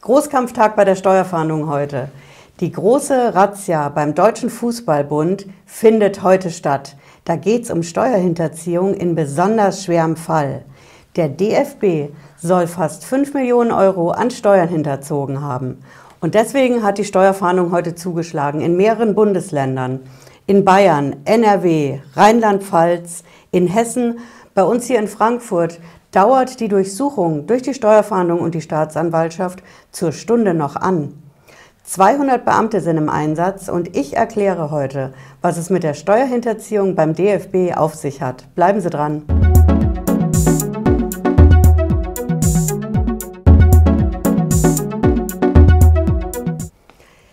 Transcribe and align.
Großkampftag 0.00 0.76
bei 0.76 0.84
der 0.84 0.94
Steuerfahndung 0.94 1.68
heute. 1.68 2.08
Die 2.60 2.70
große 2.70 3.34
Razzia 3.34 3.88
beim 3.88 4.14
Deutschen 4.14 4.48
Fußballbund 4.48 5.46
findet 5.66 6.22
heute 6.22 6.50
statt. 6.50 6.96
Da 7.24 7.34
geht 7.34 7.64
es 7.64 7.70
um 7.72 7.82
Steuerhinterziehung 7.82 8.94
in 8.94 9.16
besonders 9.16 9.84
schwerem 9.84 10.14
Fall. 10.14 10.64
Der 11.16 11.28
DFB 11.28 12.12
soll 12.40 12.68
fast 12.68 13.04
5 13.06 13.34
Millionen 13.34 13.72
Euro 13.72 14.12
an 14.12 14.30
Steuern 14.30 14.68
hinterzogen 14.68 15.42
haben. 15.42 15.82
Und 16.20 16.36
deswegen 16.36 16.84
hat 16.84 16.98
die 16.98 17.04
Steuerfahndung 17.04 17.72
heute 17.72 17.96
zugeschlagen 17.96 18.60
in 18.60 18.76
mehreren 18.76 19.16
Bundesländern. 19.16 20.00
In 20.46 20.64
Bayern, 20.64 21.16
NRW, 21.24 21.98
Rheinland-Pfalz, 22.14 23.24
in 23.50 23.66
Hessen, 23.66 24.20
bei 24.54 24.62
uns 24.62 24.86
hier 24.86 25.00
in 25.00 25.08
Frankfurt 25.08 25.80
dauert 26.10 26.60
die 26.60 26.68
Durchsuchung 26.68 27.46
durch 27.46 27.62
die 27.62 27.74
Steuerfahndung 27.74 28.40
und 28.40 28.54
die 28.54 28.62
Staatsanwaltschaft 28.62 29.62
zur 29.92 30.12
Stunde 30.12 30.54
noch 30.54 30.76
an. 30.76 31.22
200 31.84 32.44
Beamte 32.44 32.80
sind 32.80 32.98
im 32.98 33.08
Einsatz 33.08 33.68
und 33.68 33.96
ich 33.96 34.16
erkläre 34.16 34.70
heute, 34.70 35.12
was 35.40 35.56
es 35.56 35.70
mit 35.70 35.82
der 35.82 35.94
Steuerhinterziehung 35.94 36.94
beim 36.94 37.14
DFB 37.14 37.76
auf 37.76 37.94
sich 37.94 38.20
hat. 38.20 38.54
Bleiben 38.54 38.80
Sie 38.80 38.90
dran. 38.90 39.22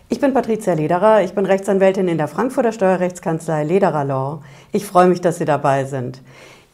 Ich 0.08 0.22
bin 0.22 0.34
Patricia 0.34 0.74
Lederer, 0.74 1.22
ich 1.22 1.34
bin 1.34 1.46
Rechtsanwältin 1.46 2.08
in 2.08 2.18
der 2.18 2.30
Frankfurter 2.30 2.72
Steuerrechtskanzlei 2.72 3.64
Lederer 3.66 4.06
Law. 4.06 4.42
Ich 4.72 4.86
freue 4.86 5.08
mich, 5.08 5.20
dass 5.20 5.38
Sie 5.38 5.46
dabei 5.46 5.84
sind. 5.84 6.22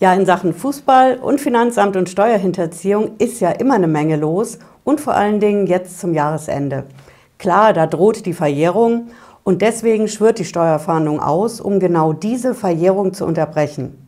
Ja, 0.02 0.16
in 0.16 0.26
Sachen 0.26 0.56
Fußball 0.56 1.18
und 1.18 1.40
Finanzamt 1.40 1.96
und 1.96 2.10
Steuerhinterziehung 2.10 3.18
ist 3.20 3.40
ja 3.40 3.52
immer 3.52 3.76
eine 3.76 3.86
Menge 3.86 4.16
los 4.16 4.58
und 4.84 5.00
vor 5.00 5.14
allen 5.14 5.40
Dingen 5.40 5.68
jetzt 5.68 6.00
zum 6.00 6.16
Jahresende. 6.16 6.86
Klar, 7.38 7.72
da 7.74 7.86
droht 7.86 8.26
die 8.26 8.34
Verjährung 8.34 9.10
und 9.44 9.62
deswegen 9.62 10.08
schwört 10.08 10.40
die 10.40 10.46
Steuerfahndung 10.46 11.20
aus, 11.20 11.62
um 11.62 11.80
genau 11.80 12.14
diese 12.14 12.56
Verjährung 12.56 13.14
zu 13.14 13.28
unterbrechen. 13.28 14.08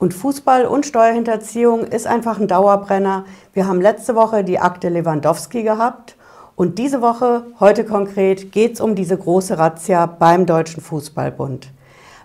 Und 0.00 0.12
Fußball 0.12 0.64
und 0.64 0.86
Steuerhinterziehung 0.86 1.84
ist 1.84 2.08
einfach 2.08 2.40
ein 2.40 2.48
Dauerbrenner. 2.48 3.24
Wir 3.52 3.68
haben 3.68 3.80
letzte 3.80 4.16
Woche 4.16 4.42
die 4.42 4.58
Akte 4.58 4.88
Lewandowski 4.88 5.62
gehabt 5.62 6.16
und 6.56 6.80
diese 6.80 7.00
Woche, 7.00 7.44
heute 7.60 7.84
konkret, 7.84 8.50
geht 8.50 8.72
es 8.74 8.80
um 8.80 8.96
diese 8.96 9.16
große 9.16 9.56
Razzia 9.56 10.04
beim 10.06 10.46
Deutschen 10.46 10.82
Fußballbund. 10.82 11.68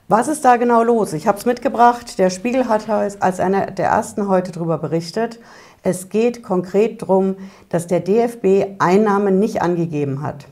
Was 0.09 0.29
ist 0.29 0.45
da 0.45 0.55
genau 0.55 0.83
los? 0.83 1.11
Ich 1.11 1.27
habe 1.27 1.37
es 1.37 1.45
mitgebracht. 1.45 2.17
Der 2.17 2.29
Spiegel 2.29 2.69
hat 2.69 2.87
als 2.89 3.41
einer 3.41 3.71
der 3.71 3.87
ersten 3.87 4.29
heute 4.29 4.53
darüber 4.53 4.77
berichtet. 4.77 5.37
Es 5.83 6.07
geht 6.07 6.43
konkret 6.43 7.01
darum, 7.01 7.35
dass 7.67 7.87
der 7.87 7.99
DFB 7.99 8.79
Einnahmen 8.79 9.37
nicht 9.37 9.61
angegeben 9.61 10.21
hat. 10.21 10.45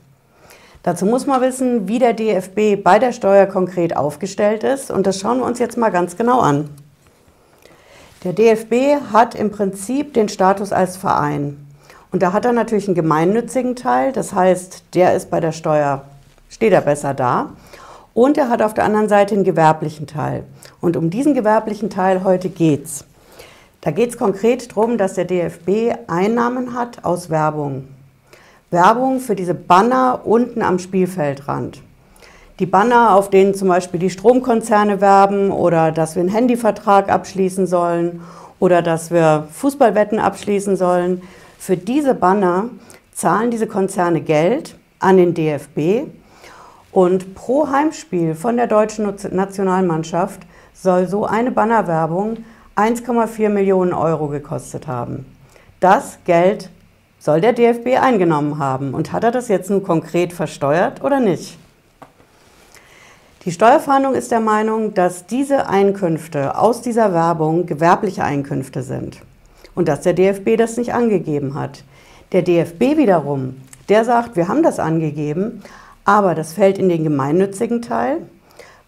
Dazu 0.82 1.06
muss 1.06 1.26
man 1.26 1.40
wissen, 1.40 1.88
wie 1.88 1.98
der 1.98 2.12
DFB 2.12 2.82
bei 2.84 2.98
der 2.98 3.12
Steuer 3.12 3.46
konkret 3.46 3.96
aufgestellt 3.96 4.62
ist. 4.62 4.90
Und 4.90 5.06
das 5.06 5.20
schauen 5.20 5.38
wir 5.38 5.46
uns 5.46 5.58
jetzt 5.58 5.78
mal 5.78 5.90
ganz 5.90 6.18
genau 6.18 6.40
an. 6.40 6.68
Der 8.24 8.34
DFB 8.34 9.00
hat 9.10 9.34
im 9.34 9.50
Prinzip 9.50 10.12
den 10.12 10.28
Status 10.28 10.70
als 10.70 10.98
Verein. 10.98 11.66
Und 12.12 12.22
da 12.22 12.34
hat 12.34 12.44
er 12.44 12.52
natürlich 12.52 12.88
einen 12.88 12.94
gemeinnützigen 12.94 13.74
Teil. 13.74 14.12
Das 14.12 14.34
heißt, 14.34 14.84
der 14.92 15.14
ist 15.14 15.30
bei 15.30 15.40
der 15.40 15.52
Steuer, 15.52 16.04
steht 16.50 16.74
er 16.74 16.82
besser 16.82 17.14
da. 17.14 17.54
Und 18.16 18.38
er 18.38 18.48
hat 18.48 18.62
auf 18.62 18.72
der 18.72 18.84
anderen 18.84 19.10
Seite 19.10 19.34
einen 19.34 19.44
gewerblichen 19.44 20.06
Teil. 20.06 20.44
Und 20.80 20.96
um 20.96 21.10
diesen 21.10 21.34
gewerblichen 21.34 21.90
Teil 21.90 22.24
heute 22.24 22.48
geht's. 22.48 23.04
Da 23.82 23.90
geht 23.90 24.08
es 24.08 24.16
konkret 24.16 24.70
darum, 24.70 24.96
dass 24.96 25.12
der 25.12 25.26
DFB 25.26 25.94
Einnahmen 26.06 26.72
hat 26.72 27.04
aus 27.04 27.28
Werbung. 27.28 27.88
Werbung 28.70 29.20
für 29.20 29.36
diese 29.36 29.52
Banner 29.52 30.22
unten 30.24 30.62
am 30.62 30.78
Spielfeldrand. 30.78 31.82
Die 32.58 32.64
Banner, 32.64 33.14
auf 33.14 33.28
denen 33.28 33.52
zum 33.52 33.68
Beispiel 33.68 34.00
die 34.00 34.08
Stromkonzerne 34.08 35.02
werben 35.02 35.50
oder 35.50 35.92
dass 35.92 36.14
wir 36.14 36.20
einen 36.20 36.30
Handyvertrag 36.30 37.10
abschließen 37.10 37.66
sollen 37.66 38.22
oder 38.58 38.80
dass 38.80 39.10
wir 39.10 39.46
Fußballwetten 39.52 40.20
abschließen 40.20 40.78
sollen. 40.78 41.20
Für 41.58 41.76
diese 41.76 42.14
Banner 42.14 42.70
zahlen 43.12 43.50
diese 43.50 43.66
Konzerne 43.66 44.22
Geld 44.22 44.74
an 45.00 45.18
den 45.18 45.34
DFB 45.34 46.08
und 46.96 47.34
pro 47.34 47.68
Heimspiel 47.68 48.34
von 48.34 48.56
der 48.56 48.68
deutschen 48.68 49.04
Nationalmannschaft 49.04 50.40
soll 50.72 51.06
so 51.06 51.26
eine 51.26 51.50
Bannerwerbung 51.50 52.38
1,4 52.74 53.50
Millionen 53.50 53.92
Euro 53.92 54.28
gekostet 54.28 54.86
haben. 54.86 55.26
Das 55.78 56.18
Geld 56.24 56.70
soll 57.18 57.42
der 57.42 57.52
DFB 57.52 58.00
eingenommen 58.00 58.58
haben. 58.58 58.94
Und 58.94 59.12
hat 59.12 59.24
er 59.24 59.30
das 59.30 59.48
jetzt 59.48 59.68
nun 59.68 59.82
konkret 59.82 60.32
versteuert 60.32 61.04
oder 61.04 61.20
nicht? 61.20 61.58
Die 63.44 63.52
Steuerfahndung 63.52 64.14
ist 64.14 64.30
der 64.30 64.40
Meinung, 64.40 64.94
dass 64.94 65.26
diese 65.26 65.68
Einkünfte 65.68 66.56
aus 66.56 66.80
dieser 66.80 67.12
Werbung 67.12 67.66
gewerbliche 67.66 68.24
Einkünfte 68.24 68.82
sind 68.82 69.20
und 69.74 69.86
dass 69.86 70.00
der 70.00 70.14
DFB 70.14 70.56
das 70.56 70.78
nicht 70.78 70.94
angegeben 70.94 71.56
hat. 71.56 71.84
Der 72.32 72.40
DFB 72.40 72.96
wiederum, 72.96 73.60
der 73.90 74.06
sagt, 74.06 74.34
wir 74.34 74.48
haben 74.48 74.62
das 74.62 74.78
angegeben, 74.78 75.62
aber 76.06 76.34
das 76.34 76.54
fällt 76.54 76.78
in 76.78 76.88
den 76.88 77.04
gemeinnützigen 77.04 77.82
Teil, 77.82 78.22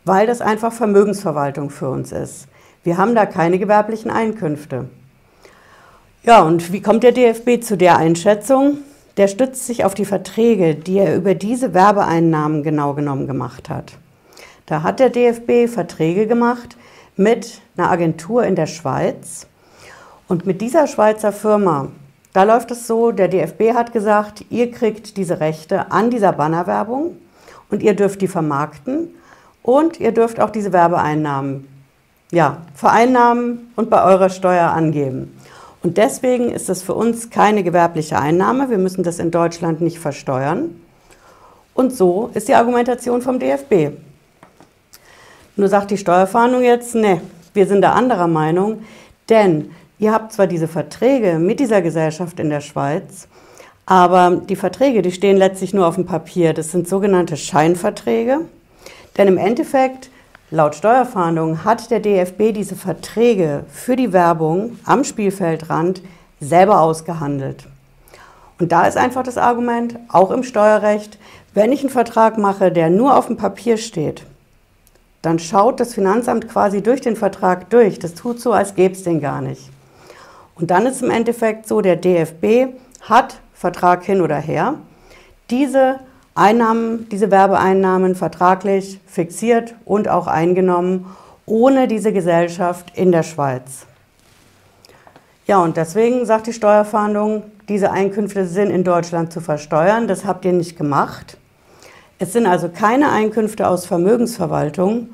weil 0.04 0.26
das 0.26 0.40
einfach 0.40 0.72
Vermögensverwaltung 0.72 1.68
für 1.68 1.90
uns 1.90 2.12
ist. 2.12 2.46
Wir 2.84 2.96
haben 2.96 3.14
da 3.14 3.26
keine 3.26 3.58
gewerblichen 3.58 4.10
Einkünfte. 4.10 4.88
Ja, 6.22 6.42
und 6.42 6.72
wie 6.72 6.80
kommt 6.80 7.02
der 7.02 7.12
DFB 7.12 7.62
zu 7.62 7.76
der 7.76 7.98
Einschätzung? 7.98 8.78
Der 9.16 9.26
stützt 9.26 9.66
sich 9.66 9.84
auf 9.84 9.94
die 9.94 10.04
Verträge, 10.04 10.76
die 10.76 10.98
er 10.98 11.16
über 11.16 11.34
diese 11.34 11.74
Werbeeinnahmen 11.74 12.62
genau 12.62 12.94
genommen 12.94 13.26
gemacht 13.26 13.68
hat. 13.68 13.98
Da 14.66 14.82
hat 14.84 15.00
der 15.00 15.10
DFB 15.10 15.68
Verträge 15.68 16.28
gemacht 16.28 16.76
mit 17.16 17.60
einer 17.76 17.90
Agentur 17.90 18.44
in 18.44 18.54
der 18.54 18.66
Schweiz. 18.66 19.46
Und 20.28 20.46
mit 20.46 20.60
dieser 20.60 20.86
Schweizer 20.86 21.32
Firma 21.32 21.88
da 22.33 22.43
läuft 22.43 22.71
es 22.71 22.87
so, 22.87 23.11
der 23.11 23.28
DFB 23.28 23.75
hat 23.75 23.93
gesagt, 23.93 24.44
ihr 24.50 24.71
kriegt 24.71 25.16
diese 25.16 25.41
Rechte 25.41 25.91
an 25.91 26.11
dieser 26.11 26.33
Bannerwerbung 26.33 27.16
und 27.71 27.83
ihr 27.83 27.94
dürft 27.94 28.21
die 28.21 28.28
vermarkten 28.28 29.15
und 29.62 29.99
ihr 30.00 30.12
dürft 30.12 30.41
auch 30.41 30.50
diese 30.50 30.72
Werbeeinnahmen 30.72 31.66
ja, 32.31 32.59
vereinnahmen 32.75 33.72
und 33.77 33.91
bei 33.91 34.05
eurer 34.05 34.28
Steuer 34.28 34.69
angeben. 34.69 35.34
Und 35.83 35.97
deswegen 35.97 36.50
ist 36.50 36.69
das 36.69 36.83
für 36.83 36.94
uns 36.94 37.31
keine 37.31 37.62
gewerbliche 37.62 38.19
Einnahme. 38.19 38.69
Wir 38.69 38.78
müssen 38.78 39.05
das 39.05 39.19
in 39.19 39.31
Deutschland 39.31 39.81
nicht 39.81 39.99
versteuern. 39.99 40.81
Und 41.75 41.95
so 41.95 42.31
ist 42.34 42.49
die 42.49 42.55
Argumentation 42.55 43.22
vom 43.22 43.39
DFB. 43.39 43.97
Nur 45.56 45.69
sagt 45.69 45.91
die 45.91 45.99
Steuerfahndung 45.99 46.62
jetzt, 46.62 46.95
ne, 46.95 47.21
wir 47.55 47.66
sind 47.66 47.83
da 47.83 47.93
anderer 47.93 48.27
Meinung, 48.27 48.83
denn 49.28 49.71
Ihr 50.00 50.12
habt 50.12 50.32
zwar 50.32 50.47
diese 50.47 50.69
Verträge 50.69 51.41
mit 51.41 51.59
dieser 51.59 51.82
Gesellschaft 51.82 52.38
in 52.38 52.50
der 52.50 52.60
Schweiz, 52.60 53.26
aber 53.84 54.42
die 54.48 54.54
Verträge, 54.54 55.03
die 55.03 55.10
stehen 55.10 55.36
letztlich 55.36 55.75
nur 55.75 55.86
auf 55.86 55.97
dem 55.97 56.06
Papier. 56.06 56.53
Das 56.53 56.70
sind 56.70 56.86
sogenannte 56.86 57.36
Scheinverträge. 57.36 58.42
Denn 59.16 59.26
im 59.26 59.38
Endeffekt, 59.38 60.10
laut 60.50 60.76
Steuerfahndung, 60.76 61.64
hat 61.64 61.91
der 61.91 61.98
DFB 61.98 62.53
diese 62.54 62.76
Verträge 62.76 63.64
für 63.72 63.97
die 63.97 64.12
Werbung 64.12 64.78
am 64.84 65.03
Spielfeldrand 65.03 66.03
selber 66.38 66.80
ausgehandelt. 66.80 67.66
Und 68.60 68.70
da 68.70 68.86
ist 68.86 68.97
einfach 68.97 69.25
das 69.25 69.38
Argument, 69.38 69.98
auch 70.09 70.30
im 70.30 70.44
Steuerrecht, 70.44 71.19
wenn 71.54 71.72
ich 71.72 71.80
einen 71.80 71.91
Vertrag 71.91 72.38
mache, 72.38 72.70
der 72.70 72.91
nur 72.91 73.16
auf 73.16 73.26
dem 73.26 73.36
Papier 73.36 73.76
steht, 73.78 74.22
dann 75.22 75.41
schaut 75.41 75.80
das 75.80 75.94
Finanzamt 75.94 76.48
quasi 76.48 76.82
durch 76.82 77.00
den 77.00 77.16
Vertrag 77.16 77.69
durch. 77.70 77.98
Das 77.98 78.15
tut 78.15 78.41
so, 78.41 78.53
als 78.53 78.76
gäbe 78.76 78.94
es 78.94 79.03
den 79.03 79.20
gar 79.20 79.41
nicht. 79.41 79.70
Und 80.58 80.70
dann 80.70 80.86
ist 80.86 81.02
im 81.02 81.10
Endeffekt 81.10 81.69
so, 81.69 81.80
der 81.80 81.96
DFB 81.96 82.74
hat 83.02 83.41
Vertrag 83.54 84.04
hin 84.04 84.20
oder 84.20 84.36
her, 84.36 84.74
diese 85.50 86.00
Einnahmen, 86.34 87.09
diese 87.09 87.30
Werbeeinnahmen 87.30 88.15
vertraglich 88.15 89.00
fixiert 89.06 89.74
und 89.84 90.09
auch 90.09 90.27
eingenommen, 90.27 91.06
ohne 91.47 91.88
diese 91.88 92.12
Gesellschaft 92.12 92.97
in 92.97 93.10
der 93.10 93.22
Schweiz. 93.22 93.86
Ja, 95.47 95.59
und 95.62 95.77
deswegen 95.77 96.27
sagt 96.27 96.47
die 96.47 96.53
Steuerfahndung, 96.53 97.44
diese 97.68 97.91
Einkünfte 97.91 98.47
sind 98.47 98.71
in 98.71 98.84
Deutschland 98.84 99.33
zu 99.33 99.41
versteuern. 99.41 100.06
Das 100.06 100.24
habt 100.24 100.44
ihr 100.44 100.53
nicht 100.53 100.77
gemacht. 100.77 101.38
Es 102.18 102.33
sind 102.33 102.47
also 102.47 102.68
keine 102.68 103.10
Einkünfte 103.10 103.66
aus 103.66 103.86
Vermögensverwaltung 103.86 105.10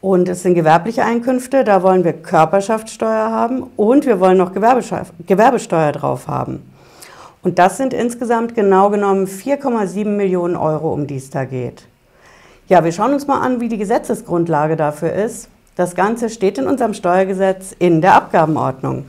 und 0.00 0.28
es 0.28 0.42
sind 0.42 0.54
gewerbliche 0.54 1.04
Einkünfte, 1.04 1.64
da 1.64 1.82
wollen 1.82 2.04
wir 2.04 2.14
Körperschaftssteuer 2.14 3.30
haben 3.30 3.64
und 3.76 4.06
wir 4.06 4.18
wollen 4.20 4.38
noch 4.38 4.52
Gewerbesteuer 4.52 5.92
drauf 5.92 6.26
haben. 6.26 6.62
Und 7.42 7.58
das 7.58 7.76
sind 7.76 7.94
insgesamt 7.94 8.54
genau 8.54 8.90
genommen 8.90 9.26
4,7 9.26 10.06
Millionen 10.06 10.56
Euro, 10.56 10.92
um 10.92 11.06
die 11.06 11.16
es 11.16 11.30
da 11.30 11.44
geht. 11.44 11.86
Ja, 12.68 12.84
wir 12.84 12.92
schauen 12.92 13.14
uns 13.14 13.26
mal 13.26 13.40
an, 13.40 13.60
wie 13.60 13.68
die 13.68 13.78
Gesetzesgrundlage 13.78 14.76
dafür 14.76 15.12
ist. 15.12 15.48
Das 15.76 15.94
Ganze 15.94 16.30
steht 16.30 16.58
in 16.58 16.66
unserem 16.66 16.94
Steuergesetz 16.94 17.74
in 17.78 18.00
der 18.00 18.14
Abgabenordnung. 18.14 19.06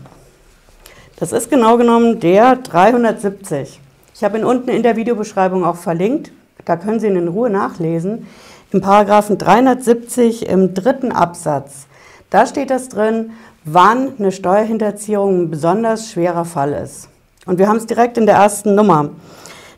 Das 1.18 1.32
ist 1.32 1.50
genau 1.50 1.78
genommen 1.78 2.20
der 2.20 2.56
370. 2.56 3.80
Ich 4.16 4.24
habe 4.24 4.38
ihn 4.38 4.46
unten 4.46 4.70
in 4.70 4.82
der 4.82 4.96
Videobeschreibung 4.96 5.64
auch 5.64 5.76
verlinkt. 5.76 6.32
Da 6.66 6.78
können 6.78 7.00
Sie 7.00 7.08
ihn 7.08 7.16
in 7.16 7.28
Ruhe 7.28 7.50
nachlesen. 7.50 8.28
Im 8.74 8.80
Paragraphen 8.80 9.38
370 9.38 10.48
im 10.48 10.74
dritten 10.74 11.12
Absatz, 11.12 11.88
da 12.30 12.46
steht 12.46 12.70
das 12.70 12.88
drin, 12.88 13.32
wann 13.66 14.14
eine 14.18 14.32
Steuerhinterziehung 14.32 15.42
ein 15.42 15.52
besonders 15.52 16.10
schwerer 16.10 16.46
Fall 16.46 16.72
ist. 16.72 17.10
Und 17.46 17.60
wir 17.60 17.68
haben 17.68 17.76
es 17.76 17.86
direkt 17.86 18.18
in 18.18 18.26
der 18.26 18.36
ersten 18.36 18.74
Nummer. 18.74 19.10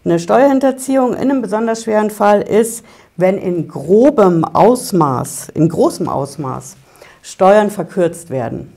Eine 0.06 0.20
Steuerhinterziehung 0.20 1.14
in 1.14 1.32
einem 1.32 1.42
besonders 1.42 1.84
schweren 1.84 2.12
Fall 2.12 2.44
ist, 2.44 2.86
wenn 3.18 3.40
in 3.40 3.68
grobem 3.68 4.46
Ausmaß, 4.46 5.50
in 5.56 5.70
großem 5.70 6.08
Ausmaß, 6.08 6.76
Steuern 7.24 7.72
verkürzt 7.72 8.30
werden. 8.30 8.72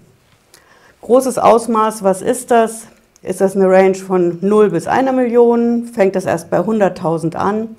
Großes 1.02 1.36
Ausmaß, 1.36 2.02
was 2.04 2.22
ist 2.22 2.50
das? 2.50 2.86
Ist 3.22 3.42
das 3.42 3.54
eine 3.54 3.68
Range 3.68 3.96
von 3.96 4.38
0 4.40 4.70
bis 4.70 4.86
1 4.86 5.12
Million? 5.12 5.84
Fängt 5.84 6.16
das 6.16 6.24
erst 6.24 6.48
bei 6.48 6.60
100.000 6.60 7.36
an? 7.36 7.76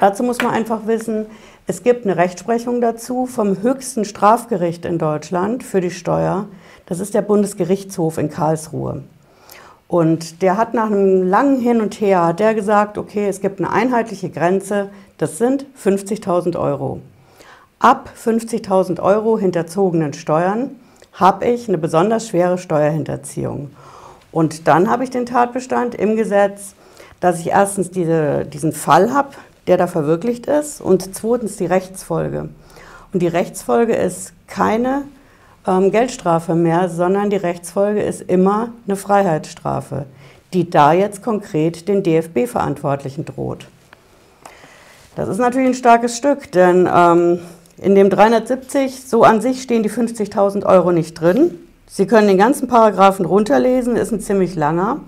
Dazu 0.00 0.22
muss 0.22 0.40
man 0.42 0.52
einfach 0.52 0.86
wissen, 0.86 1.26
es 1.68 1.82
gibt 1.82 2.06
eine 2.06 2.16
Rechtsprechung 2.16 2.80
dazu 2.80 3.26
vom 3.26 3.60
höchsten 3.62 4.06
Strafgericht 4.06 4.86
in 4.86 4.96
Deutschland 4.96 5.62
für 5.62 5.82
die 5.82 5.90
Steuer. 5.90 6.46
Das 6.86 6.98
ist 6.98 7.12
der 7.12 7.20
Bundesgerichtshof 7.20 8.16
in 8.16 8.30
Karlsruhe. 8.30 9.02
Und 9.86 10.40
der 10.40 10.56
hat 10.56 10.72
nach 10.72 10.86
einem 10.86 11.28
langen 11.28 11.60
Hin 11.60 11.82
und 11.82 12.00
Her 12.00 12.24
hat 12.24 12.40
der 12.40 12.54
gesagt, 12.54 12.96
okay, 12.96 13.28
es 13.28 13.42
gibt 13.42 13.60
eine 13.60 13.70
einheitliche 13.70 14.30
Grenze, 14.30 14.88
das 15.18 15.36
sind 15.36 15.66
50.000 15.78 16.58
Euro. 16.58 17.02
Ab 17.80 18.14
50.000 18.18 18.98
Euro 19.02 19.38
hinterzogenen 19.38 20.14
Steuern 20.14 20.70
habe 21.12 21.48
ich 21.48 21.68
eine 21.68 21.76
besonders 21.76 22.28
schwere 22.28 22.56
Steuerhinterziehung. 22.56 23.72
Und 24.32 24.68
dann 24.68 24.88
habe 24.88 25.04
ich 25.04 25.10
den 25.10 25.26
Tatbestand 25.26 25.94
im 25.94 26.16
Gesetz, 26.16 26.74
dass 27.20 27.40
ich 27.40 27.48
erstens 27.48 27.90
diese, 27.90 28.46
diesen 28.46 28.72
Fall 28.72 29.12
habe, 29.12 29.32
der 29.68 29.76
da 29.76 29.86
verwirklicht 29.86 30.46
ist 30.46 30.80
und 30.80 31.14
zweitens 31.14 31.56
die 31.56 31.66
Rechtsfolge. 31.66 32.48
Und 33.12 33.22
die 33.22 33.28
Rechtsfolge 33.28 33.94
ist 33.94 34.32
keine 34.46 35.02
ähm, 35.66 35.90
Geldstrafe 35.90 36.54
mehr, 36.54 36.88
sondern 36.88 37.30
die 37.30 37.36
Rechtsfolge 37.36 38.02
ist 38.02 38.22
immer 38.22 38.70
eine 38.86 38.96
Freiheitsstrafe, 38.96 40.06
die 40.52 40.68
da 40.68 40.92
jetzt 40.92 41.22
konkret 41.22 41.86
den 41.88 42.02
DFB-Verantwortlichen 42.02 43.24
droht. 43.24 43.68
Das 45.16 45.28
ist 45.28 45.38
natürlich 45.38 45.68
ein 45.68 45.74
starkes 45.74 46.16
Stück, 46.16 46.50
denn 46.52 46.88
ähm, 46.92 47.40
in 47.76 47.94
dem 47.94 48.10
370, 48.10 49.06
so 49.06 49.24
an 49.24 49.40
sich 49.40 49.62
stehen 49.62 49.82
die 49.82 49.90
50.000 49.90 50.64
Euro 50.64 50.92
nicht 50.92 51.14
drin. 51.14 51.50
Sie 51.86 52.06
können 52.06 52.28
den 52.28 52.38
ganzen 52.38 52.68
Paragraphen 52.68 53.24
runterlesen, 53.24 53.96
ist 53.96 54.12
ein 54.12 54.20
ziemlich 54.20 54.54
langer, 54.54 55.00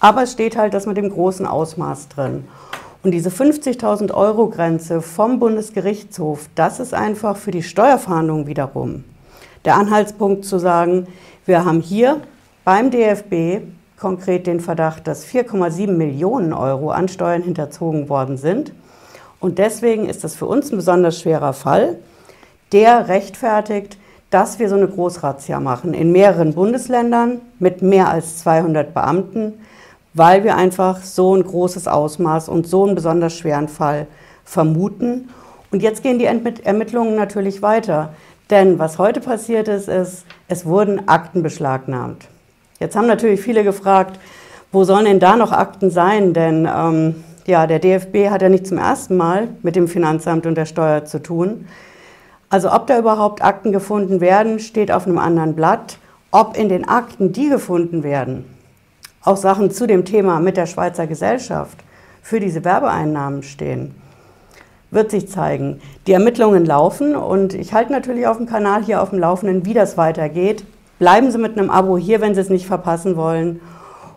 aber 0.00 0.22
es 0.22 0.32
steht 0.32 0.56
halt 0.56 0.74
das 0.74 0.86
mit 0.86 0.96
dem 0.96 1.10
großen 1.10 1.46
Ausmaß 1.46 2.08
drin. 2.08 2.44
Und 3.04 3.12
diese 3.12 3.28
50.000 3.28 4.12
Euro 4.12 4.48
Grenze 4.48 5.00
vom 5.00 5.38
Bundesgerichtshof, 5.38 6.48
das 6.56 6.80
ist 6.80 6.94
einfach 6.94 7.36
für 7.36 7.52
die 7.52 7.62
Steuerverhandlungen 7.62 8.48
wiederum 8.48 9.04
der 9.64 9.76
Anhaltspunkt 9.76 10.44
zu 10.44 10.58
sagen, 10.58 11.06
wir 11.46 11.64
haben 11.64 11.80
hier 11.80 12.20
beim 12.64 12.90
DFB 12.90 13.64
konkret 13.98 14.46
den 14.46 14.60
Verdacht, 14.60 15.06
dass 15.06 15.26
4,7 15.26 15.92
Millionen 15.92 16.52
Euro 16.52 16.90
an 16.90 17.08
Steuern 17.08 17.42
hinterzogen 17.42 18.08
worden 18.08 18.36
sind. 18.36 18.72
Und 19.40 19.58
deswegen 19.58 20.08
ist 20.08 20.24
das 20.24 20.34
für 20.34 20.46
uns 20.46 20.70
ein 20.70 20.76
besonders 20.76 21.20
schwerer 21.20 21.52
Fall, 21.52 21.98
der 22.72 23.08
rechtfertigt, 23.08 23.98
dass 24.30 24.58
wir 24.58 24.68
so 24.68 24.74
eine 24.74 24.88
Großrazzia 24.88 25.60
machen 25.60 25.94
in 25.94 26.12
mehreren 26.12 26.54
Bundesländern 26.54 27.40
mit 27.58 27.82
mehr 27.82 28.08
als 28.08 28.38
200 28.38 28.92
Beamten, 28.92 29.54
weil 30.14 30.44
wir 30.44 30.56
einfach 30.56 31.02
so 31.02 31.36
ein 31.36 31.42
großes 31.42 31.88
Ausmaß 31.88 32.48
und 32.48 32.66
so 32.66 32.84
einen 32.84 32.94
besonders 32.94 33.36
schweren 33.36 33.68
Fall 33.68 34.06
vermuten. 34.44 35.28
Und 35.70 35.82
jetzt 35.82 36.02
gehen 36.02 36.18
die 36.18 36.26
Ermittlungen 36.26 37.16
natürlich 37.16 37.60
weiter. 37.60 38.14
Denn 38.50 38.78
was 38.78 38.98
heute 38.98 39.20
passiert 39.20 39.68
ist, 39.68 39.88
ist, 39.88 40.24
es 40.48 40.64
wurden 40.64 41.08
Akten 41.08 41.42
beschlagnahmt. 41.42 42.28
Jetzt 42.78 42.94
haben 42.94 43.06
natürlich 43.06 43.40
viele 43.40 43.64
gefragt, 43.64 44.20
wo 44.70 44.84
sollen 44.84 45.06
denn 45.06 45.20
da 45.20 45.36
noch 45.36 45.52
Akten 45.52 45.90
sein? 45.90 46.32
Denn 46.32 46.68
ähm, 46.72 47.24
ja, 47.46 47.66
der 47.66 47.78
DFB 47.78 48.30
hat 48.30 48.42
ja 48.42 48.48
nicht 48.48 48.66
zum 48.66 48.78
ersten 48.78 49.16
Mal 49.16 49.48
mit 49.62 49.76
dem 49.76 49.88
Finanzamt 49.88 50.46
und 50.46 50.56
der 50.56 50.66
Steuer 50.66 51.04
zu 51.04 51.22
tun. 51.22 51.66
Also 52.50 52.72
ob 52.72 52.86
da 52.86 52.98
überhaupt 52.98 53.42
Akten 53.42 53.72
gefunden 53.72 54.20
werden, 54.20 54.60
steht 54.60 54.92
auf 54.92 55.06
einem 55.06 55.18
anderen 55.18 55.54
Blatt. 55.54 55.98
Ob 56.30 56.56
in 56.56 56.68
den 56.68 56.86
Akten, 56.86 57.32
die 57.32 57.48
gefunden 57.48 58.02
werden, 58.02 58.44
auch 59.24 59.36
Sachen 59.36 59.70
zu 59.70 59.86
dem 59.86 60.04
Thema 60.04 60.40
mit 60.40 60.56
der 60.56 60.66
Schweizer 60.66 61.06
Gesellschaft 61.06 61.78
für 62.22 62.40
diese 62.40 62.64
Werbeeinnahmen 62.64 63.42
stehen, 63.42 63.94
wird 64.90 65.10
sich 65.10 65.28
zeigen. 65.28 65.80
Die 66.06 66.12
Ermittlungen 66.12 66.64
laufen 66.64 67.16
und 67.16 67.54
ich 67.54 67.72
halte 67.72 67.92
natürlich 67.92 68.26
auf 68.26 68.36
dem 68.36 68.46
Kanal 68.46 68.84
hier 68.84 69.02
auf 69.02 69.10
dem 69.10 69.18
Laufenden, 69.18 69.66
wie 69.66 69.74
das 69.74 69.96
weitergeht. 69.96 70.64
Bleiben 70.98 71.30
Sie 71.30 71.38
mit 71.38 71.58
einem 71.58 71.70
Abo 71.70 71.98
hier, 71.98 72.20
wenn 72.20 72.34
Sie 72.34 72.40
es 72.40 72.50
nicht 72.50 72.66
verpassen 72.66 73.16
wollen. 73.16 73.60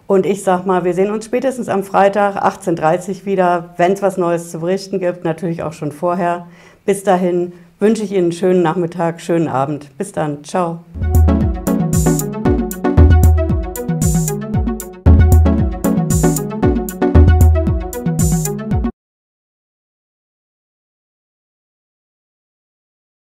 Und 0.06 0.26
ich 0.26 0.44
sag 0.44 0.66
mal, 0.66 0.86
wir 0.86 0.94
sehen 0.94 1.12
uns 1.12 1.26
spätestens 1.26 1.68
am 1.68 1.84
Freitag 1.84 2.38
18.30 2.38 3.10
Uhr 3.10 3.26
wieder, 3.26 3.74
wenn 3.76 3.92
es 3.92 4.02
was 4.02 4.18
Neues 4.18 4.52
zu 4.52 4.60
berichten 4.60 5.00
gibt, 5.00 5.26
natürlich 5.26 5.64
auch 5.64 5.74
schon 5.74 5.92
vorher. 5.92 6.48
Bis 6.86 7.04
dahin 7.04 7.52
wünsche 7.80 8.04
ich 8.04 8.14
Ihnen 8.14 8.26
einen 8.26 8.32
schönen 8.32 8.64
Nachmittag, 8.64 9.20
schönen 9.20 9.50
Abend. 9.50 9.90
Bis 9.98 10.14
dann. 10.14 10.46
Ciao. 10.46 10.80